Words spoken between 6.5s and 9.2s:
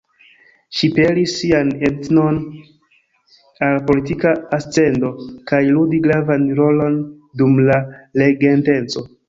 rolon dum la Regenteco.